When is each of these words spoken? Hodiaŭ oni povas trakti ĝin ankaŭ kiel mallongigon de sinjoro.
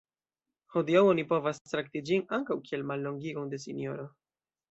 Hodiaŭ 0.75 1.01
oni 1.09 1.25
povas 1.33 1.59
trakti 1.73 2.01
ĝin 2.09 2.25
ankaŭ 2.39 2.57
kiel 2.69 2.87
mallongigon 2.93 3.53
de 3.55 3.63
sinjoro. 3.67 4.09